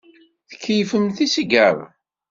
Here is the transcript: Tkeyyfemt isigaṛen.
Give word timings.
Tkeyyfemt 0.51 1.17
isigaṛen. 1.25 1.89